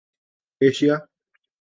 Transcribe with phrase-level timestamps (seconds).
[0.61, 0.95] Asia